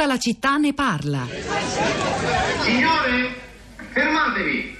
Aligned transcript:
Tutta 0.00 0.12
la 0.14 0.18
città 0.18 0.56
ne 0.56 0.72
parla. 0.72 1.26
Signore, 2.62 3.34
fermatevi. 3.92 4.78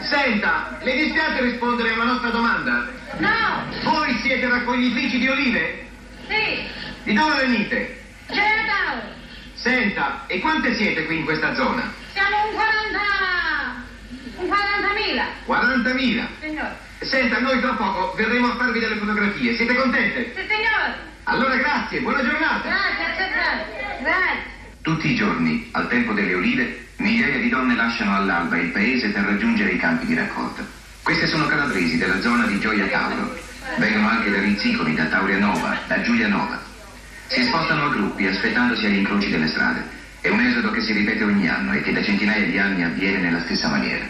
Senta, 0.00 0.78
le 0.80 0.96
dispiace 0.96 1.42
rispondere 1.42 1.90
a 1.90 1.94
una 1.96 2.04
nostra 2.04 2.30
domanda? 2.30 2.88
No, 3.18 3.62
Voi 3.82 4.18
siete 4.22 4.48
raccoglitrici 4.48 5.18
di 5.18 5.28
olive? 5.28 5.86
sì, 6.28 6.66
Di 7.02 7.12
dove 7.12 7.44
venite? 7.46 8.04
Chinatown. 8.28 9.02
Senta, 9.52 10.24
e 10.28 10.40
quante 10.40 10.74
siete 10.76 11.04
qui 11.04 11.18
in 11.18 11.24
questa 11.26 11.54
zona? 11.54 11.92
Siamo 12.14 12.36
un 12.48 12.54
40... 12.54 13.84
un 14.36 14.48
40.000, 14.48 15.92
40.000. 15.92 16.26
signore. 16.40 16.76
Senta, 17.00 17.38
noi 17.38 17.60
tra 17.60 17.74
poco 17.74 18.14
verremo 18.16 18.50
a 18.52 18.56
farvi 18.56 18.80
delle 18.80 18.96
fotografie. 18.96 19.56
Siete 19.56 19.74
contente? 19.74 20.32
Sì, 20.34 20.40
signore. 20.48 21.12
Allora 21.24 21.54
grazie, 21.56 22.00
buona 22.00 22.22
giornata. 22.24 22.66
Grazie, 22.66 23.04
accettato. 23.04 23.64
Grazie. 24.00 24.52
Tutti 24.84 25.10
i 25.10 25.14
giorni, 25.14 25.66
al 25.70 25.88
tempo 25.88 26.12
delle 26.12 26.34
olive, 26.34 26.88
migliaia 26.96 27.38
di 27.38 27.48
donne 27.48 27.74
lasciano 27.74 28.16
all'alba 28.16 28.58
il 28.58 28.68
paese 28.68 29.08
per 29.08 29.22
raggiungere 29.22 29.70
i 29.70 29.78
campi 29.78 30.04
di 30.04 30.14
raccolta. 30.14 30.62
Queste 31.02 31.26
sono 31.26 31.46
calabresi 31.46 31.96
della 31.96 32.20
zona 32.20 32.44
di 32.44 32.60
Gioia 32.60 32.84
Tauro. 32.88 33.34
Vengono 33.78 34.08
anche 34.08 34.30
da 34.30 34.40
Rizzicoli, 34.40 34.94
da 34.94 35.06
Taurianova, 35.06 35.78
da 35.86 36.02
Giulianova. 36.02 36.60
Si 37.28 37.42
spostano 37.44 37.86
a 37.86 37.88
gruppi 37.88 38.26
aspettandose 38.26 38.84
agli 38.84 38.96
incroci 38.96 39.30
delle 39.30 39.48
strade. 39.48 39.88
È 40.20 40.28
un 40.28 40.40
esodo 40.40 40.70
che 40.70 40.82
si 40.82 40.92
ripete 40.92 41.24
ogni 41.24 41.48
anno 41.48 41.72
e 41.72 41.80
che 41.80 41.90
da 41.90 42.02
centinaia 42.02 42.44
di 42.44 42.58
anni 42.58 42.84
avviene 42.84 43.20
nella 43.20 43.40
stessa 43.40 43.68
maniera. 43.68 44.04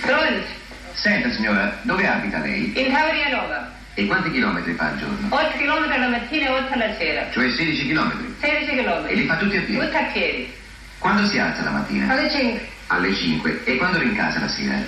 Pronto? 0.00 0.46
Senta 0.94 1.30
signora, 1.30 1.78
dove 1.82 2.04
abita 2.04 2.40
lei? 2.40 2.72
In 2.74 2.92
Taurianova. 2.92 3.82
E 3.96 4.06
quanti 4.06 4.32
chilometri 4.32 4.74
fa 4.74 4.88
al 4.88 4.98
giorno? 4.98 5.28
8 5.30 5.56
km 5.56 5.98
la 5.98 6.08
mattina 6.08 6.46
e 6.46 6.48
8 6.48 6.72
alla 6.72 6.94
sera. 6.96 7.30
Cioè 7.30 7.48
16 7.48 7.86
chilometri. 7.86 8.34
16 8.40 8.76
km. 8.76 9.06
E 9.06 9.14
li 9.14 9.26
fa 9.26 9.36
tutti 9.36 9.56
a 9.56 9.60
piedi? 9.60 9.84
Tutti 9.84 9.96
a 9.96 10.02
piedi. 10.12 10.52
Quando 10.98 11.26
si 11.28 11.38
alza 11.38 11.62
la 11.62 11.70
mattina? 11.70 12.12
Alle 12.12 12.28
5. 12.28 12.68
Alle 12.88 13.14
5. 13.14 13.60
E 13.64 13.76
quando 13.76 13.98
rincasa 13.98 14.40
la 14.40 14.48
sera? 14.48 14.78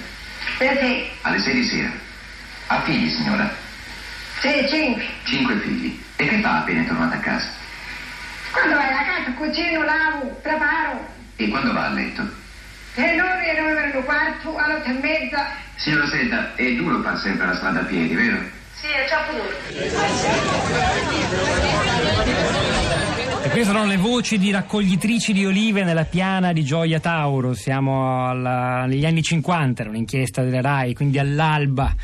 Sì, 0.59 0.69
sì. 0.81 1.05
Alle 1.23 1.39
6 1.39 1.55
di 1.55 1.65
sera. 1.65 1.91
Ha 2.67 2.81
figli, 2.81 3.09
signora? 3.11 3.49
Sì, 4.41 4.67
5. 4.69 5.05
Cinque 5.25 5.57
figli. 5.61 6.03
E 6.17 6.27
che 6.27 6.41
fa 6.41 6.59
appena 6.59 6.83
è 6.83 6.87
tornata 6.87 7.15
a 7.15 7.21
casa? 7.21 7.49
Quando 8.51 8.75
vai 8.75 8.93
a 8.93 9.05
casa 9.05 9.31
cucino, 9.37 9.85
lavo, 9.85 10.41
preparo. 10.43 11.15
E 11.37 11.49
quando 11.49 11.73
va 11.73 11.87
a 11.87 11.91
letto? 11.91 12.29
E 12.95 13.15
noi 13.15 13.47
erano 13.47 13.99
un 13.99 14.05
quarto, 14.05 14.57
alle 14.57 14.75
8 14.75 14.89
e 14.89 14.93
mezza. 14.95 15.47
Signora 15.77 16.09
Senta, 16.09 16.55
è 16.57 16.73
duro 16.73 17.03
far 17.03 17.19
sempre 17.19 17.47
la 17.47 17.55
strada 17.55 17.81
a 17.81 17.85
piedi, 17.85 18.15
vero? 18.15 18.56
Sì, 18.81 18.89
è 18.89 19.07
troppo 19.07 19.33
duro. 19.33 19.57
E 23.47 23.49
queste 23.49 23.71
sono 23.73 23.87
le 23.87 23.97
voci 23.97 24.39
di 24.39 24.51
raccoglitrici 24.51 25.33
di 25.33 25.47
olive 25.47 25.85
nella 25.85 26.05
piana 26.05 26.53
di 26.53 26.65
Gioia 26.65 26.99
Tauro. 26.99 27.55
Siamo 27.55 28.29
alla- 28.29 28.87
negli 28.87 29.07
anni 29.07 29.23
50, 29.23 29.83
era 29.83 29.91
un'inchiesta 29.91 30.43
della 30.43 30.61
RAI, 30.61 30.95
quindi 30.95 31.21
all'alba 31.21 31.95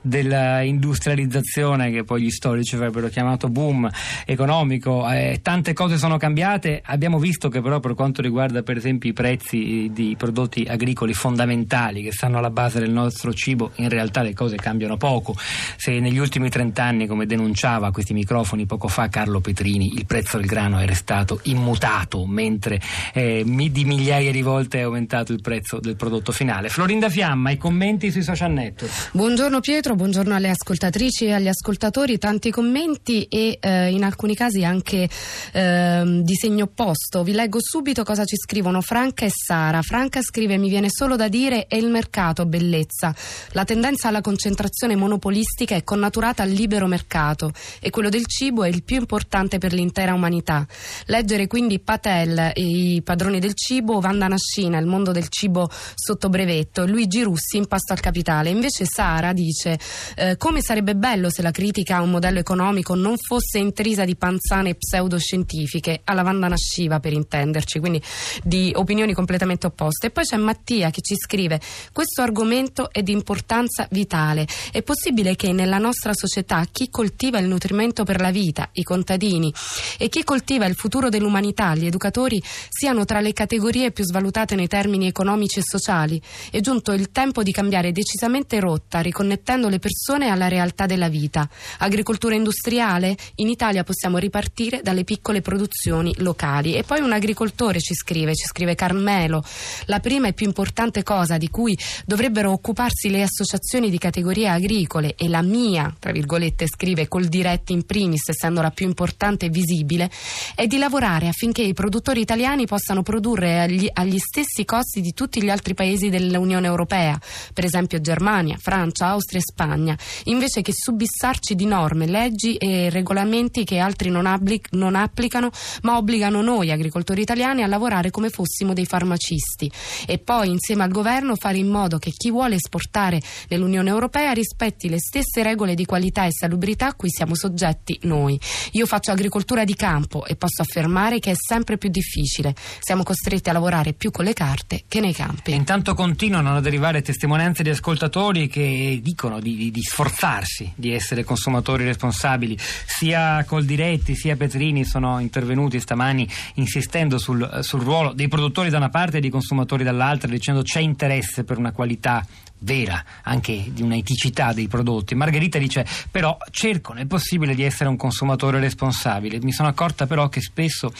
dell'industrializzazione 0.00 1.90
che 1.90 2.04
poi 2.04 2.22
gli 2.22 2.30
storici 2.30 2.76
avrebbero 2.76 3.08
chiamato 3.08 3.48
boom 3.48 3.90
economico. 4.24 5.10
Eh, 5.10 5.40
tante 5.42 5.72
cose 5.72 5.98
sono 5.98 6.18
cambiate. 6.18 6.80
Abbiamo 6.84 7.18
visto 7.18 7.48
che 7.48 7.60
però 7.60 7.80
per 7.80 7.94
quanto 7.94 8.22
riguarda 8.22 8.62
per 8.62 8.76
esempio 8.76 9.10
i 9.10 9.12
prezzi 9.12 9.90
di 9.92 10.14
prodotti 10.16 10.64
agricoli 10.68 11.14
fondamentali 11.14 12.02
che 12.02 12.12
stanno 12.12 12.38
alla 12.38 12.50
base 12.50 12.78
del 12.78 12.92
nostro 12.92 13.34
cibo, 13.34 13.72
in 13.76 13.88
realtà 13.88 14.22
le 14.22 14.34
cose 14.34 14.54
cambiano 14.54 14.96
poco. 14.96 15.34
Se 15.76 15.98
negli 15.98 16.18
ultimi 16.18 16.48
30 16.48 16.84
anni, 16.84 17.08
come 17.08 17.26
denunciava 17.26 17.88
a 17.88 17.90
questi 17.90 18.12
microfoni 18.12 18.66
poco 18.66 18.86
fa 18.86 19.08
Carlo 19.08 19.40
Petrini, 19.40 19.94
il 19.94 20.06
prezzo 20.06 20.36
del 20.36 20.46
grano 20.46 20.80
è 20.92 20.94
restato 20.94 21.40
immutato, 21.44 22.26
mentre 22.26 22.80
eh, 23.14 23.42
di 23.44 23.84
migliaia 23.84 24.30
di 24.30 24.42
volte 24.42 24.78
è 24.78 24.82
aumentato 24.82 25.32
il 25.32 25.40
prezzo 25.40 25.80
del 25.80 25.96
prodotto 25.96 26.32
finale. 26.32 26.68
Florinda 26.68 27.08
Fiamma, 27.08 27.50
i 27.50 27.56
commenti 27.56 28.10
sui 28.10 28.22
social 28.22 28.52
network. 28.52 29.10
Buongiorno 29.12 29.60
Pietro, 29.60 29.94
buongiorno 29.94 30.34
alle 30.34 30.50
ascoltatrici 30.50 31.24
e 31.24 31.32
agli 31.32 31.48
ascoltatori, 31.48 32.18
tanti 32.18 32.50
commenti 32.50 33.24
e 33.24 33.58
eh, 33.60 33.90
in 33.90 34.04
alcuni 34.04 34.34
casi 34.34 34.64
anche 34.64 35.08
ehm, 35.52 36.22
di 36.22 36.34
segno 36.34 36.64
opposto. 36.64 37.22
Vi 37.22 37.32
leggo 37.32 37.58
subito 37.60 38.04
cosa 38.04 38.24
ci 38.24 38.36
scrivono 38.36 38.82
Franca 38.82 39.24
e 39.24 39.30
Sara. 39.30 39.80
Franca 39.80 40.20
scrive 40.20 40.58
mi 40.58 40.68
viene 40.68 40.88
solo 40.90 41.16
da 41.16 41.28
dire 41.28 41.66
è 41.66 41.76
il 41.76 41.88
mercato 41.88 42.44
bellezza. 42.44 43.14
La 43.52 43.64
tendenza 43.64 44.08
alla 44.08 44.20
concentrazione 44.20 44.94
monopolistica 44.94 45.74
è 45.74 45.84
connaturata 45.84 46.42
al 46.42 46.50
libero 46.50 46.86
mercato 46.86 47.50
e 47.80 47.88
quello 47.88 48.10
del 48.10 48.26
cibo 48.26 48.62
è 48.64 48.68
il 48.68 48.82
più 48.82 48.96
importante 48.96 49.56
per 49.56 49.72
l'intera 49.72 50.12
umanità. 50.12 50.66
Leggere 51.06 51.46
quindi 51.46 51.80
Patel, 51.80 52.52
i 52.54 53.00
padroni 53.04 53.38
del 53.38 53.54
cibo, 53.54 54.00
Vanda 54.00 54.28
Nascina, 54.28 54.78
il 54.78 54.86
mondo 54.86 55.12
del 55.12 55.28
cibo 55.28 55.68
sotto 55.94 56.28
brevetto, 56.28 56.86
Luigi 56.86 57.22
Russi, 57.22 57.56
Impasto 57.56 57.92
al 57.92 58.00
capitale. 58.00 58.50
Invece 58.50 58.84
Sara 58.84 59.32
dice 59.32 59.78
eh, 60.16 60.36
come 60.36 60.62
sarebbe 60.62 60.94
bello 60.94 61.30
se 61.30 61.42
la 61.42 61.50
critica 61.50 61.96
a 61.96 62.02
un 62.02 62.10
modello 62.10 62.38
economico 62.38 62.94
non 62.94 63.16
fosse 63.16 63.58
intrisa 63.58 64.04
di 64.04 64.16
panzane 64.16 64.74
pseudoscientifiche, 64.74 66.00
alla 66.04 66.22
Vanda 66.22 66.48
Nasciva 66.48 67.00
per 67.00 67.12
intenderci, 67.12 67.78
quindi 67.78 68.02
di 68.42 68.72
opinioni 68.74 69.12
completamente 69.12 69.66
opposte. 69.66 70.08
E 70.08 70.10
poi 70.10 70.24
c'è 70.24 70.36
Mattia 70.36 70.90
che 70.90 71.00
ci 71.00 71.16
scrive 71.16 71.60
questo 71.92 72.22
argomento 72.22 72.90
è 72.90 73.02
di 73.02 73.12
importanza 73.12 73.86
vitale. 73.90 74.46
È 74.70 74.82
possibile 74.82 75.36
che 75.36 75.52
nella 75.52 75.78
nostra 75.78 76.12
società 76.14 76.64
chi 76.70 76.88
coltiva 76.90 77.38
il 77.38 77.48
nutrimento 77.48 78.04
per 78.04 78.20
la 78.20 78.30
vita, 78.30 78.68
i 78.72 78.82
contadini, 78.82 79.52
e 79.98 80.08
chi 80.08 80.24
coltiva 80.24 80.61
il 80.66 80.74
futuro 80.74 81.08
dell'umanità, 81.08 81.74
gli 81.74 81.86
educatori, 81.86 82.42
siano 82.68 83.04
tra 83.04 83.20
le 83.20 83.32
categorie 83.32 83.92
più 83.92 84.04
svalutate 84.04 84.54
nei 84.54 84.68
termini 84.68 85.06
economici 85.06 85.58
e 85.58 85.62
sociali. 85.64 86.20
È 86.50 86.60
giunto 86.60 86.92
il 86.92 87.10
tempo 87.10 87.42
di 87.42 87.52
cambiare 87.52 87.92
decisamente 87.92 88.60
rotta, 88.60 89.00
riconnettendo 89.00 89.68
le 89.68 89.78
persone 89.78 90.28
alla 90.28 90.48
realtà 90.48 90.86
della 90.86 91.08
vita. 91.08 91.48
Agricoltura 91.78 92.34
industriale? 92.34 93.16
In 93.36 93.48
Italia 93.48 93.84
possiamo 93.84 94.18
ripartire 94.18 94.80
dalle 94.82 95.04
piccole 95.04 95.40
produzioni 95.40 96.14
locali. 96.18 96.74
E 96.74 96.82
poi 96.82 97.00
un 97.00 97.12
agricoltore 97.12 97.80
ci 97.80 97.94
scrive, 97.94 98.34
ci 98.34 98.46
scrive 98.46 98.74
Carmelo, 98.74 99.44
la 99.86 100.00
prima 100.00 100.28
e 100.28 100.32
più 100.32 100.46
importante 100.46 101.02
cosa 101.02 101.38
di 101.38 101.48
cui 101.48 101.78
dovrebbero 102.04 102.50
occuparsi 102.50 103.10
le 103.10 103.22
associazioni 103.22 103.90
di 103.90 103.98
categorie 103.98 104.48
agricole 104.48 105.14
e 105.16 105.28
la 105.28 105.42
mia, 105.42 105.94
tra 105.98 106.12
virgolette, 106.12 106.66
scrive 106.66 107.08
col 107.08 107.26
diretti 107.26 107.72
in 107.72 107.84
primis, 107.84 108.28
essendo 108.28 108.60
la 108.60 108.70
più 108.70 108.86
importante 108.86 109.46
e 109.46 109.48
visibile, 109.48 110.10
è 110.54 110.66
di 110.66 110.78
lavorare 110.78 111.28
affinché 111.28 111.62
i 111.62 111.72
produttori 111.72 112.20
italiani 112.20 112.66
possano 112.66 113.02
produrre 113.02 113.60
agli, 113.60 113.88
agli 113.92 114.18
stessi 114.18 114.64
costi 114.64 115.00
di 115.00 115.12
tutti 115.12 115.42
gli 115.42 115.48
altri 115.48 115.74
paesi 115.74 116.10
dell'Unione 116.10 116.66
Europea, 116.66 117.18
per 117.52 117.64
esempio 117.64 118.00
Germania, 118.00 118.56
Francia, 118.58 119.06
Austria 119.08 119.40
e 119.40 119.44
Spagna, 119.44 119.98
invece 120.24 120.62
che 120.62 120.72
subissarci 120.74 121.54
di 121.54 121.64
norme, 121.64 122.06
leggi 122.06 122.56
e 122.56 122.90
regolamenti 122.90 123.64
che 123.64 123.78
altri 123.78 124.10
non, 124.10 124.26
applic- 124.26 124.72
non 124.72 124.94
applicano, 124.94 125.50
ma 125.82 125.96
obbligano 125.96 126.42
noi 126.42 126.70
agricoltori 126.70 127.22
italiani 127.22 127.62
a 127.62 127.66
lavorare 127.66 128.10
come 128.10 128.28
fossimo 128.28 128.72
dei 128.72 128.86
farmacisti 128.86 129.70
e 130.06 130.18
poi 130.18 130.50
insieme 130.50 130.82
al 130.82 130.90
governo 130.90 131.36
fare 131.36 131.58
in 131.58 131.68
modo 131.68 131.98
che 131.98 132.10
chi 132.10 132.30
vuole 132.30 132.56
esportare 132.56 133.20
nell'Unione 133.48 133.90
Europea 133.90 134.32
rispetti 134.32 134.88
le 134.88 134.98
stesse 134.98 135.42
regole 135.42 135.74
di 135.74 135.84
qualità 135.84 136.24
e 136.24 136.30
salubrità 136.32 136.88
a 136.88 136.94
cui 136.94 137.10
siamo 137.10 137.34
soggetti 137.34 137.98
noi. 138.02 138.38
Io 138.72 138.86
faccio 138.86 139.10
agricoltura 139.12 139.64
di 139.64 139.74
campo 139.74 140.24
e 140.24 140.36
posso 140.42 140.62
affermare 140.62 141.20
che 141.20 141.30
è 141.30 141.34
sempre 141.36 141.78
più 141.78 141.88
difficile. 141.88 142.52
Siamo 142.80 143.04
costretti 143.04 143.48
a 143.48 143.52
lavorare 143.52 143.92
più 143.92 144.10
con 144.10 144.24
le 144.24 144.32
carte 144.32 144.82
che 144.88 144.98
nei 144.98 145.12
campi. 145.12 145.52
E 145.52 145.54
intanto 145.54 145.94
continuano 145.94 146.56
ad 146.56 146.66
arrivare 146.66 147.00
testimonianze 147.00 147.62
di 147.62 147.70
ascoltatori 147.70 148.48
che 148.48 148.98
dicono 149.00 149.38
di, 149.38 149.54
di- 149.54 149.70
di 149.70 149.80
sforzarsi 149.80 150.72
di 150.74 150.92
essere 150.92 151.22
consumatori 151.22 151.84
responsabili. 151.84 152.58
Sia 152.58 153.44
Coldiretti 153.44 154.16
sia 154.16 154.34
Petrini 154.34 154.84
sono 154.84 155.20
intervenuti 155.20 155.78
stamani 155.78 156.28
insistendo 156.54 157.18
sul, 157.18 157.60
sul 157.62 157.80
ruolo 157.80 158.12
dei 158.12 158.26
produttori 158.26 158.68
da 158.68 158.78
una 158.78 158.88
parte 158.88 159.18
e 159.18 159.20
dei 159.20 159.30
consumatori 159.30 159.84
dall'altra, 159.84 160.28
dicendo 160.28 160.62
c'è 160.62 160.80
interesse 160.80 161.44
per 161.44 161.58
una 161.58 161.70
qualità 161.70 162.26
vera, 162.62 163.02
anche 163.22 163.70
di 163.72 163.82
una 163.82 163.96
eticità 163.96 164.52
dei 164.52 164.68
prodotti. 164.68 165.14
Margherita 165.14 165.58
dice 165.58 165.86
però 166.10 166.36
cerco 166.50 166.92
nel 166.92 167.06
possibile 167.06 167.54
di 167.54 167.62
essere 167.62 167.88
un 167.88 167.96
consumatore 167.96 168.58
responsabile. 168.60 169.40
Mi 169.42 169.52
sono 169.52 169.68
accorta 169.68 170.06
però 170.06 170.28
che 170.28 170.40
spesso 170.40 170.92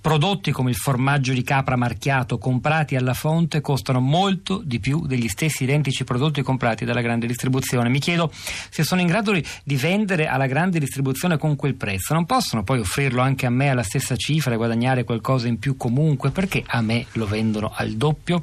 prodotti 0.00 0.50
come 0.50 0.70
il 0.70 0.76
formaggio 0.76 1.32
di 1.32 1.42
capra 1.42 1.76
marchiato 1.76 2.38
comprati 2.38 2.96
alla 2.96 3.14
fonte 3.14 3.60
costano 3.60 4.00
molto 4.00 4.60
di 4.64 4.80
più 4.80 5.06
degli 5.06 5.28
stessi 5.28 5.62
identici 5.62 6.04
prodotti 6.04 6.42
comprati 6.42 6.84
dalla 6.84 7.00
grande 7.00 7.26
distribuzione. 7.26 7.88
Mi 7.88 8.00
chiedo 8.00 8.30
se 8.32 8.82
sono 8.82 9.00
in 9.00 9.06
grado 9.06 9.32
di 9.32 9.76
vendere 9.76 10.26
alla 10.26 10.46
grande 10.46 10.78
distribuzione 10.78 11.38
con 11.38 11.56
quel 11.56 11.74
prezzo. 11.74 12.14
Non 12.14 12.26
possono 12.26 12.62
poi 12.64 12.80
offrirlo 12.80 13.22
anche 13.22 13.46
a 13.46 13.50
me 13.50 13.70
alla 13.70 13.82
stessa 13.82 14.16
cifra 14.16 14.54
e 14.54 14.56
guadagnare 14.56 15.04
qualcosa 15.04 15.48
in 15.48 15.58
più 15.58 15.76
comunque? 15.76 16.30
Perché 16.30 16.62
a 16.66 16.80
me 16.80 17.06
lo 17.12 17.26
vendono 17.26 17.72
al 17.74 17.92
doppio? 17.92 18.42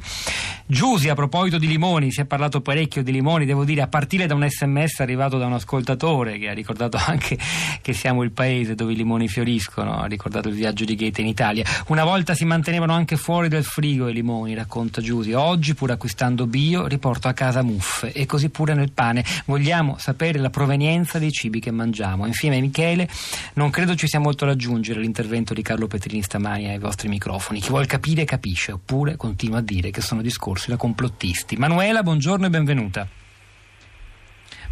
Giusi, 0.66 1.10
a 1.10 1.16
proposito 1.16 1.58
di 1.58 1.68
limoni, 1.68 2.12
si 2.12 2.22
è 2.22 2.26
parlato 2.26 2.59
parlato 2.60 2.62
parecchio 2.62 3.04
di 3.04 3.12
limoni, 3.12 3.46
devo 3.46 3.64
dire, 3.64 3.82
a 3.82 3.88
partire 3.88 4.28
da 4.28 4.36
un 4.36 4.48
sms 4.48 5.00
arrivato 5.00 5.38
da 5.38 5.46
un 5.46 5.54
ascoltatore 5.54 6.38
che 6.38 6.50
ha 6.50 6.54
ricordato 6.54 6.98
anche 7.04 7.38
che 7.82 7.94
siamo 7.94 8.24
il 8.24 8.32
paese 8.32 8.76
dove 8.76 8.94
i 8.94 8.96
limoni 8.96 9.28
fioriscono, 9.28 10.00
ha 10.00 10.06
ricordato 10.06 10.50
il 10.50 10.56
viaggio 10.56 10.86
di 10.86 10.96
Goethe 10.96 11.22
in 11.22 11.28
Italia. 11.28 11.66
Una 11.88 12.04
volta 12.04 12.34
si 12.34 12.46
mantenevano 12.46 12.94
anche 12.94 13.18
fuori 13.18 13.48
dal 13.48 13.64
frigo 13.64 14.08
i 14.08 14.14
limoni, 14.14 14.54
racconta 14.54 15.02
Giusy. 15.02 15.34
Oggi, 15.34 15.74
pur 15.74 15.92
acquistando 15.92 16.46
bio, 16.46 16.88
riporto 16.88 17.28
a 17.28 17.34
casa 17.34 17.62
muffe 17.64 18.12
e 18.12 18.26
così 18.26 18.50
pure 18.50 18.74
nel 18.74 18.92
pane. 18.92 19.24
Vogliamo 19.46 19.96
sapere 19.98 20.40
la 20.40 20.50
provenienza 20.50 21.20
dei 21.20 21.32
cibi 21.32 21.60
che 21.60 21.72
mangiamo. 21.72 22.26
Infine, 22.26 22.60
Michele, 22.60 23.10
non 23.54 23.70
credo 23.70 23.96
ci 23.96 24.08
sia 24.08 24.20
molto 24.20 24.46
da 24.46 24.52
aggiungere 24.52 25.00
all'intervento 25.00 25.54
di 25.54 25.62
Carlo 25.62 25.88
Petrini 25.88 26.22
stamani 26.22 26.70
ai 26.70 26.80
vostri 26.80 27.08
microfoni. 27.08 27.60
Chi 27.60 27.70
vuol 27.70 27.86
capire 27.86 28.26
capisce, 28.26 28.72
oppure 28.72 29.16
continua 29.16 29.60
a 29.60 29.62
dire 29.62 29.90
che 29.92 30.02
sono 30.02 30.22
discorsi 30.22 30.70
da 30.70 30.78
complottisti. 30.78 31.56
Manuela, 31.58 32.04
buongiorno 32.04 32.49
e 32.50 32.52
benvenuta. 32.52 33.08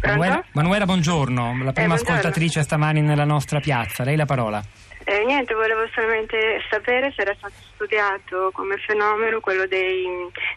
Manuela, 0.02 0.44
Manuela, 0.52 0.84
buongiorno, 0.84 1.42
la 1.42 1.52
prima 1.52 1.70
Eh, 1.70 1.72
buongiorno. 1.72 1.94
ascoltatrice 1.94 2.62
stamani 2.62 3.00
nella 3.00 3.24
nostra 3.24 3.60
piazza. 3.60 4.04
Lei 4.04 4.16
la 4.16 4.26
parola. 4.26 4.62
Eh, 5.04 5.24
niente, 5.24 5.54
volevo 5.54 5.88
solamente 5.94 6.60
sapere 6.70 7.12
se 7.16 7.22
era 7.22 7.34
stato 7.36 7.54
studiato 7.74 8.50
come 8.52 8.76
fenomeno 8.78 9.40
quello 9.40 9.66
dei 9.66 10.06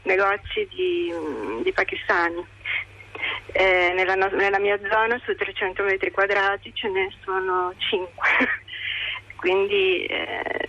negozi 0.04 0.68
di, 0.70 1.12
di 1.64 1.72
pakistani. 1.72 2.44
Eh, 3.54 3.94
nella, 3.96 4.16
no- 4.16 4.30
nella 4.36 4.60
mia 4.60 4.78
zona 4.90 5.20
su 5.24 5.36
300 5.36 5.84
metri 5.84 6.12
quadrati 6.12 6.72
ce 6.74 6.90
ne 6.90 7.10
sono 7.24 7.74
5. 7.78 8.10
Quindi 9.38 10.06
eh, 10.06 10.61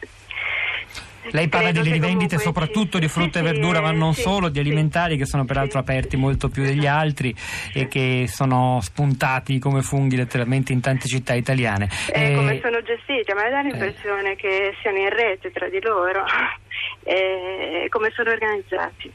Lei 1.31 1.49
parla 1.49 1.71
delle 1.73 1.93
rivendite 1.93 2.39
soprattutto 2.39 2.99
di 2.99 3.09
frutta 3.09 3.39
sì, 3.39 3.45
e 3.45 3.53
verdura, 3.53 3.81
ma 3.81 3.93
non 3.93 4.13
sì, 4.15 4.23
solo, 4.23 4.49
di 4.49 4.59
alimentari 4.59 5.17
che 5.17 5.27
sono 5.27 5.45
peraltro 5.45 5.79
aperti 5.79 6.17
molto 6.17 6.49
più 6.49 6.63
degli 6.63 6.87
altri 6.87 7.35
e 7.73 7.89
che 7.89 8.27
sono 8.29 8.81
spuntati 8.83 9.59
come 9.59 9.83
funghi 9.83 10.17
letteralmente 10.17 10.73
in 10.73 10.81
tante 10.81 11.07
città 11.09 11.35
italiane. 11.35 11.89
eh, 12.13 12.33
Eh, 12.33 12.35
come 12.35 12.61
sono 12.61 12.83
gestiti? 12.83 13.31
A 13.31 13.35
me 13.35 13.51
dà 13.51 13.61
l'impressione 13.61 14.37
che 14.37 14.75
siano 14.83 14.99
in 14.99 15.09
rete 15.11 15.51
tra 15.53 15.69
di 15.69 15.81
loro. 15.81 16.25
Eh, 17.05 17.87
come 17.91 18.11
sono 18.15 18.31
organizzati? 18.31 19.13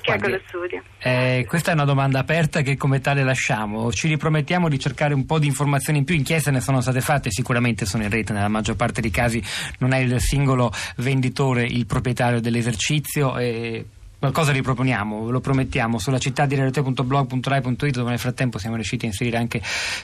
Che 0.00 0.16
Guardi, 0.16 0.32
lo 0.32 0.40
studia? 0.46 0.82
Eh, 0.98 1.44
questa 1.48 1.70
è 1.70 1.74
una 1.74 1.84
domanda 1.84 2.18
aperta 2.18 2.62
che 2.62 2.76
come 2.76 3.00
tale 3.00 3.22
lasciamo. 3.22 3.92
Ci 3.92 4.08
ripromettiamo 4.08 4.68
di 4.68 4.78
cercare 4.78 5.14
un 5.14 5.26
po' 5.26 5.38
di 5.38 5.46
informazioni 5.46 5.98
in 5.98 6.04
più. 6.04 6.14
Inchieste 6.14 6.50
ne 6.50 6.60
sono 6.60 6.80
state 6.80 7.00
fatte, 7.00 7.30
sicuramente 7.30 7.86
sono 7.86 8.02
in 8.02 8.10
rete. 8.10 8.32
Nella 8.32 8.48
maggior 8.48 8.76
parte 8.76 9.00
dei 9.00 9.10
casi 9.10 9.42
non 9.78 9.92
è 9.92 9.98
il 9.98 10.20
singolo 10.20 10.72
venditore 10.96 11.64
il 11.64 11.86
proprietario 11.86 12.40
dell'esercizio. 12.40 13.36
E 13.38 13.84
qualcosa 14.20 14.52
riproponiamo, 14.52 15.24
ve 15.24 15.32
lo 15.32 15.40
promettiamo. 15.40 15.98
Sulla 15.98 16.18
città 16.18 16.44
di 16.44 16.54
rete.blog.rai.it 16.54 17.90
dove 17.90 18.10
nel 18.10 18.18
frattempo 18.18 18.58
siamo 18.58 18.74
riusciti 18.74 19.06
a 19.06 19.08
inserire 19.08 19.38
anche 19.38 19.62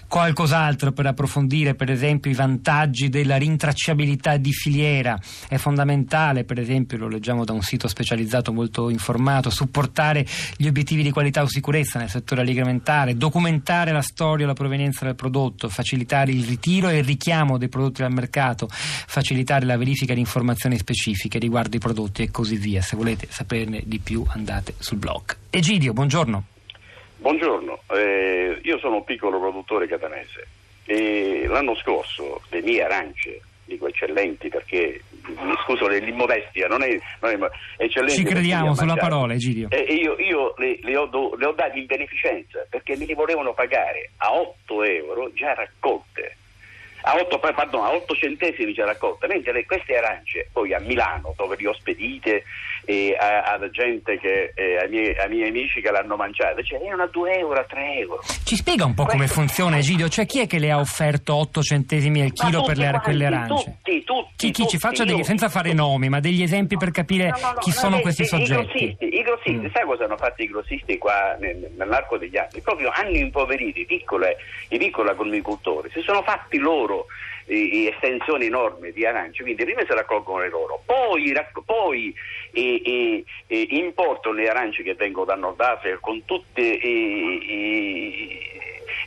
qualcos'altro 0.08 0.92
per 0.92 1.06
approfondire, 1.06 1.74
per 1.74 1.90
esempio, 1.90 2.30
i 2.30 2.34
vantaggi 2.34 3.10
della 3.10 3.36
rintracciabilità 3.36 4.38
di 4.38 4.52
filiera. 4.52 5.20
È 5.46 5.58
fondamentale, 5.58 6.44
per 6.44 6.58
esempio, 6.58 6.96
lo 6.96 7.08
leggiamo 7.08 7.44
da 7.44 7.52
un 7.52 7.60
sito 7.60 7.88
specializzato 7.88 8.54
molto 8.54 8.88
informato, 8.88 9.50
supportare 9.50 10.26
gli 10.56 10.66
obiettivi 10.66 11.02
di 11.02 11.10
qualità 11.10 11.42
o 11.42 11.46
sicurezza 11.46 11.98
nel 11.98 12.08
settore 12.08 12.40
agroalimentare, 12.40 13.18
documentare 13.18 13.92
la 13.92 14.00
storia 14.00 14.46
e 14.46 14.48
la 14.48 14.54
provenienza 14.54 15.04
del 15.04 15.14
prodotto, 15.14 15.68
facilitare 15.68 16.32
il 16.32 16.44
ritiro 16.44 16.88
e 16.88 16.98
il 16.98 17.04
richiamo 17.04 17.58
dei 17.58 17.68
prodotti 17.68 18.02
al 18.02 18.12
mercato, 18.12 18.66
facilitare 18.70 19.66
la 19.66 19.76
verifica 19.76 20.14
di 20.14 20.20
informazioni 20.20 20.78
specifiche 20.78 21.38
riguardo 21.38 21.76
i 21.76 21.80
prodotti 21.80 22.22
e 22.22 22.30
così 22.30 22.56
via. 22.56 22.80
Se 22.80 22.96
volete 22.96 23.26
saperne 23.28 23.82
di 23.84 23.98
più 23.98 24.05
andate 24.32 24.74
sul 24.78 24.98
blog. 24.98 25.36
Egidio, 25.50 25.92
buongiorno. 25.92 26.44
Buongiorno, 27.18 27.80
eh, 27.92 28.60
io 28.62 28.78
sono 28.78 28.96
un 28.96 29.04
piccolo 29.04 29.40
produttore 29.40 29.88
catanese 29.88 30.46
e 30.84 31.46
l'anno 31.48 31.74
scorso 31.76 32.42
le 32.50 32.60
mie 32.62 32.84
arance, 32.84 33.40
dico 33.64 33.88
eccellenti 33.88 34.48
perché, 34.48 35.02
mi 35.26 35.54
scuso 35.64 35.88
dell'immodestia, 35.88 36.68
non 36.68 36.82
è, 36.82 36.96
non 37.20 37.32
è 37.32 37.82
eccellenti. 37.82 38.18
Ci 38.18 38.24
crediamo 38.24 38.74
sulla 38.74 38.88
mangiati. 38.94 39.08
parola, 39.10 39.32
Egidio. 39.32 39.68
E 39.70 39.80
io, 39.80 40.16
io 40.20 40.54
le, 40.58 40.78
le 40.82 40.96
ho 40.96 41.06
do- 41.06 41.34
le 41.36 41.46
ho 41.46 41.52
dati 41.52 41.78
in 41.78 41.86
beneficenza 41.86 42.64
perché 42.70 42.96
me 42.96 43.06
li 43.06 43.14
volevano 43.14 43.54
pagare 43.54 44.10
a 44.18 44.32
8 44.34 44.82
euro 44.84 45.32
già 45.32 45.54
raccolte. 45.54 46.36
A 47.02 47.14
8, 47.16 47.38
pa- 47.38 47.52
pardon, 47.54 47.84
a 47.84 47.92
8 47.94 48.14
centesimi 48.14 48.72
già 48.72 48.84
raccolte, 48.84 49.26
mentre 49.26 49.52
le- 49.52 49.64
queste 49.64 49.96
arance 49.96 50.48
poi 50.52 50.74
a 50.74 50.80
Milano, 50.80 51.34
dove 51.36 51.56
li 51.56 51.66
ho 51.66 51.72
spedite 51.72 52.44
e 52.86 53.14
a, 53.18 53.42
a 53.42 53.70
gente 53.70 54.18
che, 54.18 54.52
eh, 54.54 54.78
ai, 54.78 54.88
miei, 54.88 55.14
ai 55.18 55.28
miei 55.28 55.48
amici 55.48 55.80
che 55.82 55.90
l'hanno 55.90 56.16
mangiate, 56.16 56.64
cioè 56.64 56.80
erano 56.80 57.02
a 57.02 57.08
2 57.08 57.38
euro, 57.38 57.60
a 57.60 57.64
3 57.64 57.94
euro. 57.98 58.20
Ci 58.44 58.56
spiega 58.56 58.84
un 58.84 58.94
po' 58.94 59.04
come 59.04 59.18
Questo- 59.24 59.34
funziona, 59.40 59.76
Egidio? 59.78 60.08
Cioè, 60.08 60.24
chi 60.24 60.40
è 60.40 60.46
che 60.46 60.58
le 60.58 60.70
ha 60.70 60.78
offerto 60.78 61.34
8 61.34 61.62
centesimi 61.62 62.22
al 62.22 62.32
chilo 62.32 62.62
per 62.62 62.76
le, 62.78 62.84
quanti, 62.88 63.04
quelle 63.04 63.26
arance? 63.26 63.64
Tutti, 63.82 64.04
tutti. 64.04 64.30
Chi, 64.36 64.46
chi 64.52 64.62
ci 64.62 64.62
tutti, 64.64 64.78
faccia 64.78 65.04
degli, 65.04 65.22
senza 65.24 65.48
fare 65.48 65.72
nomi, 65.72 66.08
ma 66.08 66.20
degli 66.20 66.42
esempi 66.42 66.76
per 66.76 66.92
capire 66.92 67.30
No, 67.30 67.36
no, 67.40 67.52
no, 67.54 67.58
chi 67.58 67.70
no, 67.70 67.74
sono 67.76 68.00
questi 68.00 68.22
i- 68.22 68.26
soggetti? 68.26 68.52
I 68.52 68.56
grossisti, 68.96 69.04
i 69.16 69.22
grossisti 69.22 69.66
Mm. 69.66 69.70
sai 69.72 69.84
cosa 69.84 70.04
hanno 70.04 70.16
fatto 70.16 70.42
i 70.42 70.46
grossisti 70.46 70.96
qua 70.98 71.36
nel- 71.40 71.72
nell'arco 71.76 72.16
degli 72.18 72.36
anni? 72.36 72.60
Proprio 72.62 72.90
hanno 72.94 73.16
impoverito 73.16 73.80
i, 73.80 73.84
piccoli 73.84 75.10
agrumicoltori, 75.10 75.90
si 75.92 76.00
sono 76.02 76.22
fatti 76.22 76.58
loro 76.58 77.06
i 77.46 77.88
estensioni 77.88 78.46
enormi 78.46 78.92
di 78.92 79.06
arance, 79.06 79.42
quindi 79.42 79.64
prima 79.64 79.80
si 79.80 79.92
raccolgono 79.92 80.40
le 80.40 80.48
loro, 80.48 80.82
poi, 80.84 81.32
racco- 81.32 81.62
poi 81.62 82.14
eh, 82.52 82.82
eh, 82.84 83.24
eh, 83.46 83.66
importano 83.70 84.36
le 84.36 84.48
arance 84.48 84.82
che 84.82 84.94
vengono 84.94 85.26
da 85.26 85.34
Nord 85.36 85.60
Africa 85.60 85.98
con 86.00 86.24
tutte 86.24 86.80
eh, 86.80 87.40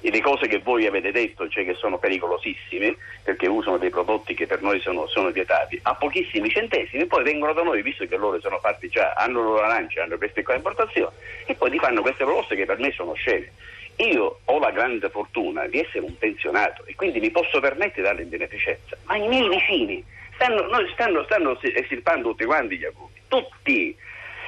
eh, 0.02 0.10
le 0.10 0.22
cose 0.22 0.48
che 0.48 0.60
voi 0.60 0.86
avete 0.86 1.12
detto, 1.12 1.50
cioè 1.50 1.66
che 1.66 1.74
sono 1.74 1.98
pericolosissime, 1.98 2.96
perché 3.24 3.48
usano 3.48 3.78
dei 3.78 3.90
prodotti 3.90 4.34
che 4.34 4.48
per 4.48 4.62
noi 4.62 4.80
sono, 4.80 5.08
sono 5.08 5.30
vietati, 5.32 5.78
a 5.84 5.96
pochissimi 5.96 6.50
centesimi, 6.50 7.06
poi 7.06 7.24
vengono 7.24 7.54
da 7.54 7.64
noi, 7.64 7.82
visto 7.82 8.06
che 8.08 8.16
loro 8.16 8.40
sono 8.40 8.60
fatti 8.60 8.88
già, 8.88 9.14
hanno 9.14 9.42
loro 9.42 9.62
arance, 9.62 10.00
hanno 10.00 10.18
queste 10.18 10.44
qua 10.44 10.56
importazioni, 10.56 11.14
e 11.46 11.56
poi 11.56 11.72
ti 11.72 11.80
fanno 11.80 12.02
queste 12.02 12.24
proposte 12.24 12.56
che 12.56 12.66
per 12.66 12.80
me 12.80 12.92
sono 12.92 13.14
scene. 13.14 13.52
Io 14.00 14.40
ho 14.46 14.60
la 14.60 14.72
grande 14.72 15.10
fortuna 15.10 15.68
di 15.68 15.80
essere 15.80 16.06
un 16.06 16.18
pensionato 16.18 16.86
e 16.86 16.96
quindi 16.96 17.20
mi 17.20 17.32
posso 17.32 17.60
permettere 17.60 18.02
di 18.02 18.08
darle 18.08 18.22
in 18.22 18.30
beneficenza, 18.30 18.98
ma 19.04 19.18
i 19.18 19.28
miei 19.28 19.50
vicini 19.50 20.04
stanno, 20.36 20.68
noi 20.68 20.90
stanno, 20.94 21.24
stanno 21.26 21.60
estirpando 21.62 22.30
tutti 22.30 22.46
quanti 22.46 22.78
gli 22.78 22.86
agrumi, 22.86 23.22
tutti. 23.28 23.96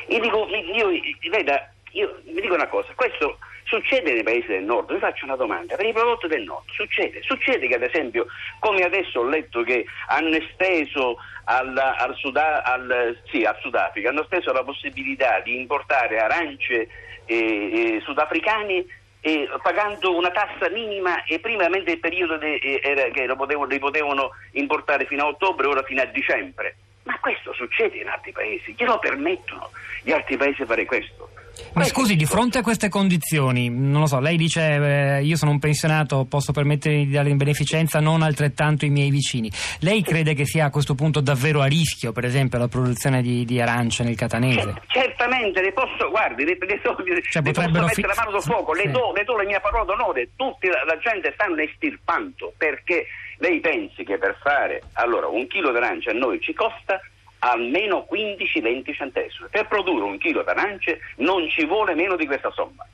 Io 0.07 0.19
dico, 0.19 0.47
io, 0.47 0.89
veda, 1.29 1.69
io 1.91 2.21
vi 2.23 2.39
dico 2.39 2.53
una 2.53 2.67
cosa, 2.67 2.93
questo 2.95 3.39
succede 3.65 4.13
nei 4.13 4.23
paesi 4.23 4.47
del 4.47 4.63
nord, 4.63 4.93
vi 4.93 4.99
faccio 4.99 5.25
una 5.25 5.35
domanda, 5.35 5.75
per 5.75 5.85
i 5.85 5.93
prodotti 5.93 6.27
del 6.27 6.43
nord 6.43 6.69
succede, 6.71 7.21
succede 7.21 7.67
che 7.67 7.75
ad 7.75 7.83
esempio, 7.83 8.27
come 8.59 8.83
adesso 8.83 9.19
ho 9.19 9.27
letto 9.27 9.63
che 9.63 9.85
hanno 10.07 10.35
esteso 10.35 11.17
al, 11.45 11.77
al, 11.77 12.15
Suda- 12.15 12.63
al, 12.63 13.19
sì, 13.29 13.43
al 13.43 13.57
Sudafrica, 13.59 14.09
hanno 14.09 14.23
esteso 14.23 14.53
la 14.53 14.63
possibilità 14.63 15.41
di 15.41 15.59
importare 15.59 16.19
arance 16.19 16.87
eh, 17.25 17.35
eh, 17.35 18.01
sudafricane 18.03 18.85
eh, 19.21 19.49
pagando 19.61 20.15
una 20.15 20.31
tassa 20.31 20.69
minima 20.69 21.23
e 21.23 21.39
prima 21.39 21.69
mentre 21.69 21.93
il 21.93 21.99
periodo 21.99 22.37
de, 22.37 22.55
eh, 22.55 23.11
che 23.13 23.25
lo 23.25 23.35
potevano, 23.35 23.67
li 23.67 23.79
potevano 23.79 24.31
importare 24.51 25.05
fino 25.05 25.23
a 25.23 25.27
ottobre, 25.27 25.67
ora 25.67 25.83
fino 25.83 26.01
a 26.01 26.05
dicembre. 26.05 26.75
Ma 27.03 27.17
questo 27.19 27.53
succede 27.53 27.97
in 27.97 28.07
altri 28.07 28.31
paesi, 28.31 28.75
glielo 28.77 28.99
permettono 28.99 29.69
gli 30.03 30.11
altri 30.11 30.37
paesi 30.37 30.63
a 30.63 30.65
fare 30.65 30.85
questo. 30.85 31.29
Ma 31.73 31.83
scusi, 31.83 32.15
di 32.15 32.23
il 32.23 32.27
fronte 32.27 32.57
a 32.57 32.61
queste 32.61 32.89
condizioni, 32.89 33.69
non 33.69 34.01
lo 34.01 34.07
so, 34.07 34.19
lei 34.19 34.35
dice 34.37 34.61
eh, 34.61 35.23
io 35.23 35.35
sono 35.37 35.51
un 35.51 35.59
pensionato, 35.59 36.25
posso 36.25 36.51
permettermi 36.51 37.05
di 37.05 37.11
dare 37.11 37.29
in 37.29 37.37
beneficenza, 37.37 37.99
non 37.99 38.21
altrettanto 38.21 38.85
i 38.85 38.89
miei 38.89 39.09
vicini. 39.09 39.49
Lei 39.79 40.01
crede 40.01 40.33
che 40.33 40.45
sia 40.45 40.65
a 40.65 40.69
questo 40.69 40.95
punto 40.95 41.21
davvero 41.21 41.61
a 41.61 41.65
rischio, 41.65 42.11
per 42.11 42.25
esempio, 42.25 42.57
la 42.57 42.67
produzione 42.67 43.21
di, 43.21 43.45
di 43.45 43.61
arance 43.61 44.03
nel 44.03 44.15
catanese? 44.15 44.81
Cer- 44.87 45.11
certamente 45.21 45.61
le 45.61 45.71
posso, 45.71 46.09
guardi, 46.09 46.43
le, 46.43 46.57
le, 46.59 46.79
so- 46.83 46.95
le 46.97 47.21
Cioè, 47.21 47.41
posso 47.41 47.53
potrebbero 47.53 47.85
mettere 47.85 48.07
fi- 48.07 48.15
la 48.15 48.23
mano 48.25 48.39
sul 48.39 48.51
fuoco, 48.51 48.75
sì. 48.75 48.85
le, 48.85 48.91
do, 48.91 49.13
le 49.13 49.23
do 49.23 49.37
la 49.37 49.43
mia 49.43 49.59
parola 49.59 49.85
d'onore, 49.85 50.29
tutti 50.35 50.67
la, 50.67 50.83
la 50.85 50.97
gente 50.97 51.31
stanno 51.33 51.61
estirpando 51.61 52.53
perché 52.57 53.05
lei 53.37 53.59
pensi 53.59 54.03
che 54.03 54.17
per 54.17 54.37
fare 54.41 54.81
allora 54.93 55.27
un 55.27 55.47
chilo 55.47 55.71
d'arancia 55.71 56.11
a 56.11 56.13
noi 56.13 56.39
ci 56.41 56.53
costa 56.53 56.99
almeno 57.43 58.05
15-20 58.11 58.93
centesimi. 58.93 59.47
Per 59.49 59.67
produrre 59.67 60.03
un 60.05 60.17
chilo 60.17 60.43
d'arance 60.43 60.99
non 61.17 61.47
ci 61.49 61.65
vuole 61.65 61.93
meno 61.95 62.15
di 62.15 62.25
questa 62.25 62.51
somma. 62.51 62.85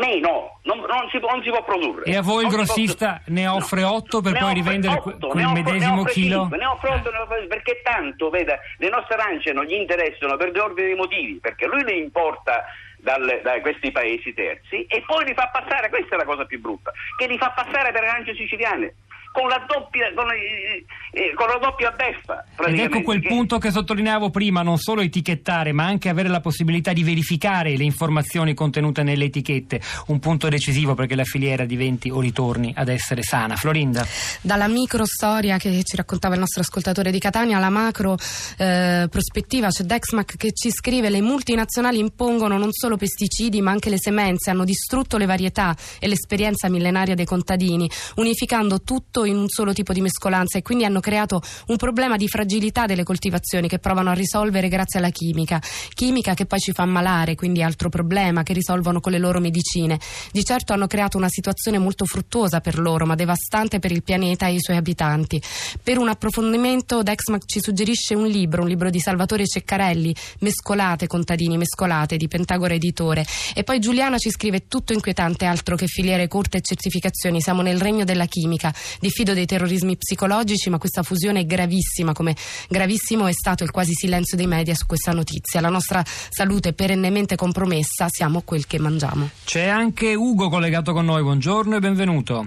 Meno, 0.00 0.58
non, 0.64 0.78
non 0.80 1.08
si, 1.10 1.20
può, 1.20 1.30
non 1.30 1.42
si 1.44 1.50
può 1.50 1.62
produrre. 1.62 2.04
E 2.10 2.16
a 2.16 2.22
voi 2.22 2.44
il 2.44 2.50
si 2.50 2.56
può- 2.56 2.64
grossista 2.64 3.20
ne 3.26 3.46
offre 3.46 3.82
No. 3.82 3.92
8 3.94 4.20
per 4.20 4.32
Ne 4.32 4.38
poi 4.40 4.54
rivendere 4.54 5.00
que- 5.00 5.12
otto, 5.12 5.28
quel 5.28 5.44
ne 5.44 5.50
offre- 5.50 5.62
medesimo 5.62 6.02
ne 6.02 6.10
chilo? 6.10 6.38
cinque, 6.40 6.58
ne 6.58 6.66
offre 6.66 6.90
otto, 6.90 7.10
ne 7.12 7.18
offre- 7.18 7.46
perché 7.46 7.80
tanto, 7.84 8.28
veda, 8.30 8.58
le 8.78 8.88
nostre 8.88 9.14
arance 9.14 9.52
non 9.52 9.64
gli 9.64 9.74
interessano 9.74 10.36
per 10.36 10.50
due 10.50 10.62
ordini 10.62 10.88
di 10.88 10.94
motivi, 10.94 11.34
perché 11.38 11.66
lui 11.66 11.84
le 11.84 11.92
importa 11.94 12.64
dal- 12.98 13.40
da 13.44 13.60
questi 13.60 13.92
paesi 13.92 14.34
terzi 14.34 14.84
e 14.88 15.04
poi 15.06 15.24
li 15.24 15.34
fa 15.34 15.48
passare, 15.52 15.88
questa 15.88 16.16
è 16.16 16.18
la 16.18 16.24
cosa 16.24 16.44
più 16.46 16.60
brutta, 16.60 16.90
che 17.16 17.28
li 17.28 17.38
fa 17.38 17.50
passare 17.50 17.92
per 17.92 18.02
arance 18.02 18.34
siciliane. 18.34 18.94
Con 19.36 19.48
la 19.48 19.62
doppia, 19.68 20.10
con, 20.14 20.24
eh, 20.30 21.34
con 21.34 21.46
la 21.46 21.58
doppia 21.58 21.90
beffa. 21.90 22.42
Ed 22.66 22.78
ecco 22.78 23.02
quel 23.02 23.20
che- 23.20 23.28
punto 23.28 23.58
che 23.58 23.70
sottolineavo 23.70 24.30
prima, 24.30 24.62
non 24.62 24.78
solo 24.78 25.02
etichettare, 25.02 25.72
ma 25.72 25.84
anche 25.84 26.08
avere 26.08 26.30
la 26.30 26.40
possibilità 26.40 26.94
di 26.94 27.02
verificare 27.02 27.76
le 27.76 27.84
informazioni 27.84 28.54
contenute 28.54 29.02
nelle 29.02 29.26
etichette, 29.26 29.82
un 30.06 30.20
punto 30.20 30.48
decisivo 30.48 30.94
perché 30.94 31.14
la 31.14 31.24
filiera 31.24 31.66
diventi 31.66 32.08
o 32.08 32.20
ritorni 32.20 32.72
ad 32.74 32.88
essere 32.88 33.22
sana. 33.22 33.56
Florinda. 33.56 34.06
Dalla 34.40 34.68
micro 34.68 35.04
storia 35.04 35.58
che 35.58 35.82
ci 35.84 35.96
raccontava 35.96 36.32
il 36.32 36.40
nostro 36.40 36.62
ascoltatore 36.62 37.10
di 37.10 37.18
Catania 37.18 37.58
alla 37.58 37.68
macro 37.68 38.16
eh, 38.56 39.06
prospettiva 39.10 39.68
c'è 39.68 39.84
Dexmac 39.84 40.36
che 40.38 40.52
ci 40.54 40.70
scrive 40.70 41.10
le 41.10 41.20
multinazionali 41.20 41.98
impongono 41.98 42.56
non 42.56 42.72
solo 42.72 42.96
pesticidi 42.96 43.60
ma 43.60 43.70
anche 43.70 43.90
le 43.90 43.98
semenze, 43.98 44.48
hanno 44.48 44.64
distrutto 44.64 45.18
le 45.18 45.26
varietà 45.26 45.76
e 45.98 46.08
l'esperienza 46.08 46.70
millenaria 46.70 47.14
dei 47.14 47.26
contadini, 47.26 47.90
unificando 48.14 48.80
tutto 48.80 49.24
in 49.26 49.36
un 49.36 49.48
solo 49.48 49.72
tipo 49.72 49.92
di 49.92 50.00
mescolanza 50.00 50.58
e 50.58 50.62
quindi 50.62 50.84
hanno 50.84 51.00
creato 51.00 51.42
un 51.66 51.76
problema 51.76 52.16
di 52.16 52.28
fragilità 52.28 52.86
delle 52.86 53.02
coltivazioni 53.02 53.68
che 53.68 53.78
provano 53.78 54.10
a 54.10 54.14
risolvere 54.14 54.68
grazie 54.68 54.98
alla 54.98 55.10
chimica. 55.10 55.60
Chimica 55.94 56.34
che 56.34 56.46
poi 56.46 56.58
ci 56.58 56.72
fa 56.72 56.82
ammalare, 56.82 57.34
quindi 57.34 57.62
altro 57.62 57.88
problema 57.88 58.42
che 58.42 58.52
risolvono 58.52 59.00
con 59.00 59.12
le 59.12 59.18
loro 59.18 59.40
medicine. 59.40 59.98
Di 60.32 60.44
certo 60.44 60.72
hanno 60.72 60.86
creato 60.86 61.16
una 61.16 61.28
situazione 61.28 61.78
molto 61.78 62.04
fruttuosa 62.04 62.60
per 62.60 62.78
loro, 62.78 63.06
ma 63.06 63.14
devastante 63.14 63.78
per 63.78 63.92
il 63.92 64.02
pianeta 64.02 64.46
e 64.46 64.54
i 64.54 64.60
suoi 64.60 64.76
abitanti. 64.76 65.40
Per 65.82 65.98
un 65.98 66.08
approfondimento 66.08 67.02
Dexmac 67.02 67.44
ci 67.46 67.60
suggerisce 67.60 68.14
un 68.14 68.26
libro, 68.26 68.62
un 68.62 68.68
libro 68.68 68.90
di 68.90 69.00
Salvatore 69.00 69.46
Ceccarelli, 69.46 70.14
Mescolate 70.40 71.06
contadini, 71.06 71.56
mescolate 71.56 72.16
di 72.16 72.28
Pentagora 72.28 72.74
Editore. 72.74 73.24
E 73.54 73.62
poi 73.64 73.78
Giuliana 73.80 74.18
ci 74.18 74.30
scrive 74.30 74.66
tutto 74.68 74.92
inquietante, 74.92 75.44
altro 75.44 75.76
che 75.76 75.86
filiere 75.86 76.28
corte 76.28 76.58
e 76.58 76.60
certificazioni. 76.62 77.40
Siamo 77.40 77.62
nel 77.62 77.80
regno 77.80 78.04
della 78.04 78.26
chimica. 78.26 78.74
Diffido 79.16 79.32
dei 79.32 79.46
terrorismi 79.46 79.96
psicologici, 79.96 80.68
ma 80.68 80.76
questa 80.76 81.02
fusione 81.02 81.40
è 81.40 81.44
gravissima, 81.46 82.12
come 82.12 82.36
gravissimo 82.68 83.26
è 83.26 83.32
stato 83.32 83.64
il 83.64 83.70
quasi 83.70 83.92
silenzio 83.94 84.36
dei 84.36 84.46
media 84.46 84.74
su 84.74 84.84
questa 84.84 85.12
notizia. 85.12 85.62
La 85.62 85.70
nostra 85.70 86.02
salute 86.04 86.68
è 86.68 86.72
perennemente 86.74 87.34
compromessa, 87.34 88.08
siamo 88.10 88.42
quel 88.44 88.66
che 88.66 88.78
mangiamo. 88.78 89.30
C'è 89.46 89.68
anche 89.68 90.12
Ugo 90.12 90.50
collegato 90.50 90.92
con 90.92 91.06
noi, 91.06 91.22
buongiorno 91.22 91.76
e 91.76 91.78
benvenuto. 91.78 92.44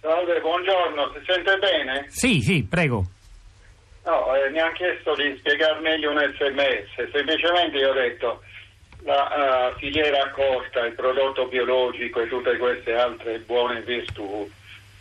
Salve, 0.00 0.40
buongiorno, 0.40 1.12
si 1.14 1.24
sente 1.24 1.56
bene? 1.58 2.06
Sì, 2.08 2.40
sì, 2.42 2.66
prego. 2.68 3.06
No, 4.04 4.34
eh, 4.34 4.50
mi 4.50 4.58
hanno 4.58 4.72
chiesto 4.72 5.14
di 5.14 5.36
spiegare 5.38 5.78
meglio 5.78 6.10
un 6.10 6.18
sms, 6.18 7.12
semplicemente 7.12 7.78
io 7.78 7.90
ho 7.90 7.94
detto 7.94 8.42
la 9.04 9.70
eh, 9.70 9.74
filiera 9.78 10.28
corta, 10.32 10.84
il 10.84 10.94
prodotto 10.94 11.46
biologico 11.46 12.22
e 12.22 12.28
tutte 12.28 12.56
queste 12.56 12.92
altre 12.94 13.38
buone 13.38 13.82
virtù 13.82 14.50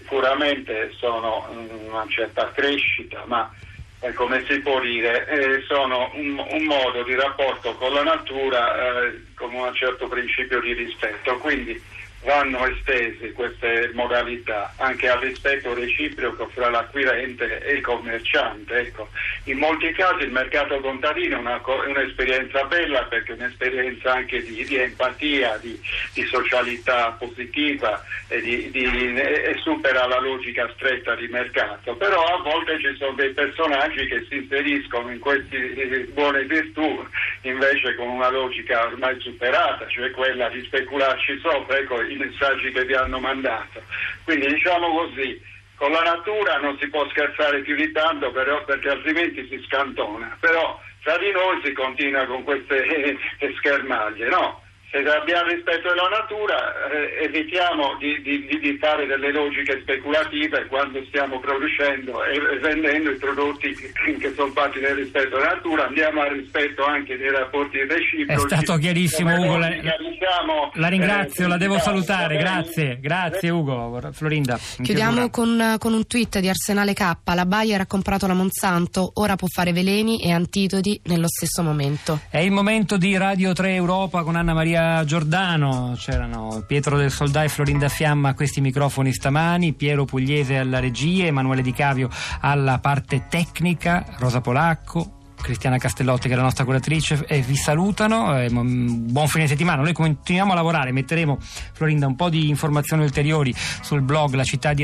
sicuramente 0.08 0.94
sono 0.98 1.46
una 1.50 2.06
certa 2.08 2.50
crescita, 2.54 3.24
ma 3.26 3.54
eh, 4.00 4.14
come 4.14 4.46
si 4.48 4.60
può 4.62 4.80
dire, 4.80 5.28
eh, 5.28 5.64
sono 5.68 6.10
un, 6.14 6.38
un 6.50 6.64
modo 6.64 7.04
di 7.04 7.14
rapporto 7.14 7.74
con 7.76 7.92
la 7.92 8.04
natura 8.04 9.04
eh, 9.04 9.24
con 9.36 9.54
un 9.54 9.74
certo 9.74 10.08
principio 10.08 10.62
di 10.62 10.72
rispetto, 10.72 11.38
quindi 11.40 11.80
vanno 12.27 12.67
estese 12.67 13.31
queste 13.31 13.89
modalità 13.93 14.74
anche 14.75 15.07
al 15.07 15.19
rispetto 15.19 15.74
reciproco 15.74 16.50
fra 16.50 16.69
l'acquirente 16.69 17.63
e 17.63 17.75
il 17.75 17.81
commerciante. 17.81 18.79
Ecco. 18.79 19.10
In 19.46 19.57
molti 19.57 19.93
casi 19.93 20.24
il 20.24 20.31
mercato 20.31 20.77
contadino 20.81 21.38
è, 21.38 21.39
una 21.39 21.62
è 21.63 21.88
un'esperienza 21.88 22.65
bella 22.65 23.03
perché 23.03 23.31
è 23.31 23.36
un'esperienza 23.36 24.13
anche 24.13 24.43
di, 24.43 24.65
di 24.65 24.75
empatia, 24.75 25.57
di, 25.62 25.79
di 26.13 26.25
socialità 26.25 27.15
positiva 27.17 28.03
e, 28.27 28.41
di- 28.41 28.72
e 28.72 29.55
supera 29.62 30.05
la 30.05 30.19
logica 30.19 30.69
stretta 30.75 31.15
di 31.15 31.27
mercato, 31.29 31.96
però 31.96 32.22
a 32.24 32.41
volte 32.41 32.77
ci 32.79 32.93
sono 32.98 33.13
dei 33.13 33.31
personaggi 33.31 34.05
che 34.05 34.25
si 34.27 34.36
inseriscono 34.36 35.12
in 35.12 35.19
queste 35.19 36.10
buone 36.12 36.43
virtù 36.43 37.05
invece 37.43 37.96
con 37.96 38.10
una 38.10 38.29
logica 38.29 38.86
ormai 38.86 39.17
superata, 39.22 39.88
cioè 39.88 40.12
quella 40.12 40.50
di 40.50 40.62
specularci 40.63 41.39
sopra, 41.39 41.77
ecco 41.77 42.01
messaggi 42.18 42.72
che 42.72 42.86
vi 42.86 42.94
hanno 42.94 43.20
mandato. 43.20 43.82
Quindi 44.24 44.48
diciamo 44.48 44.90
così, 44.92 45.42
con 45.76 45.92
la 45.92 46.02
natura 46.02 46.58
non 46.58 46.78
si 46.80 46.88
può 46.90 47.08
scherzare 47.10 47.62
più 47.62 47.76
di 47.76 47.92
tanto 47.92 48.32
però, 48.32 48.64
perché 48.66 48.90
altrimenti 48.90 49.48
si 49.48 49.64
scantona, 49.68 50.36
però 50.40 50.80
tra 51.04 51.18
di 51.18 51.32
noi 51.32 51.62
si 51.64 51.72
continua 51.74 52.26
con 52.26 52.44
queste 52.44 52.84
eh, 52.86 53.18
schermaglie, 53.58 54.28
no? 54.28 54.62
Se 55.04 55.10
abbiamo 55.13 55.50
rispetto 55.50 55.89
della 55.89 56.10
natura 56.10 56.58
eh, 56.89 57.25
evitiamo 57.25 57.96
di, 58.00 58.22
di- 58.22 58.46
di- 58.48 58.60
di 58.60 58.77
fare 58.77 59.06
delle 59.06 59.32
logiche 59.32 59.80
speculative 59.82 60.66
quando 60.68 61.04
stiamo 61.08 61.39
producendo 61.39 62.24
e 62.25 62.39
vendendo 62.60 63.12
i 63.12 63.18
prodotti 63.18 63.74
che, 63.75 64.34
sono 64.36 64.51
fatti 64.54 64.80
nel 64.80 64.96
rispetto 64.96 65.38
della 65.38 65.54
natura, 65.54 65.86
andiamo 65.88 66.22
al 66.22 66.30
rispetto 66.36 66.84
anche 66.86 67.18
dei 67.18 67.30
rapporti 67.32 67.77
reciproci. 67.80 68.25
È 68.34 68.38
stato 68.38 68.77
chiarissimo, 68.77 69.36
Come 69.36 69.48
Ugo, 69.48 69.58
la- 69.58 69.68
diciamo, 69.70 70.72
La 70.74 70.88
ringrazio, 70.88 71.46
eh, 71.46 71.48
la 71.48 71.58
devo 71.58 71.77
salutare, 71.80 72.38
grazie, 72.38 72.98
grazie 73.00 73.50
Ugo. 73.50 74.00
Florinda. 74.12 74.60
in 74.80 74.84
Chiudiamo 74.86 75.30
con, 75.30 75.75
con 75.80 75.94
un 75.94 76.08
tweet 76.08 76.39
di 76.39 76.50
Arsenale 76.50 76.94
K. 76.94 77.16
La 77.36 77.46
Bayer 77.46 77.82
ha 77.82 77.86
comprato 77.88 78.25
la 78.27 78.34
Monsanto, 78.34 79.12
ora 79.16 79.36
può 79.36 79.48
fare 79.48 79.74
veleni 79.74 80.22
e 80.24 80.32
antidoti 80.32 81.00
nello 81.06 81.27
stesso 81.27 81.62
momento. 81.62 82.20
È 82.30 82.39
il 82.39 82.51
momento 82.51 82.98
di 82.98 83.16
Radio 83.18 83.54
3 83.54 83.74
Europa 83.75 84.24
con 84.24 84.36
Anna 84.36 84.54
Maria 84.54 84.86
Giordano, 85.06 85.96
c'erano 85.98 86.63
Pietro 86.65 86.98
del 86.98 87.12
Soldà 87.12 87.44
e 87.44 87.50
Florinda 87.50 87.89
Fiamma 87.89 88.29
a 88.29 88.34
questi 88.34 88.62
microfoni 88.62 89.12
stamani, 89.12 89.74
Piero 89.74 90.06
Pugliese 90.06 90.58
alla 90.58 90.79
regia, 90.79 91.25
Emanuele 91.25 91.62
Di 91.62 91.74
Cavio 91.74 92.10
alla 92.41 92.79
parte 92.79 93.25
tecnica, 93.29 94.06
Rosa 94.17 94.41
Polacco, 94.41 95.17
Cristiana 95.41 95.77
Castellotti 95.77 96.27
che 96.27 96.34
è 96.34 96.38
la 96.38 96.44
nostra 96.44 96.65
curatrice 96.65 97.24
e 97.27 97.41
vi 97.41 97.56
salutano, 97.56 98.39
eh, 98.39 98.50
m- 98.51 99.12
buon 99.12 99.27
fine 99.27 99.48
settimana, 99.48 99.82
noi 99.82 99.94
continuiamo 99.94 100.51
a 100.51 100.56
lavorare, 100.56 100.91
metteremo 100.91 101.38
Florinda 101.39 102.08
un 102.08 102.15
po' 102.15 102.29
di 102.29 102.50
informazioni 102.50 103.03
ulteriori 103.03 103.53
sul 103.82 104.01
blog 104.01 104.34
la 104.34 104.44
città 104.44 104.74
di 104.74 104.84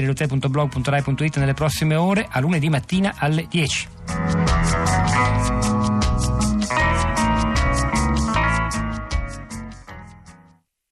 nelle 1.40 1.54
prossime 1.54 1.96
ore, 1.96 2.28
a 2.30 2.40
lunedì 2.40 2.70
mattina 2.70 3.16
alle 3.18 3.48
10. 3.50 3.88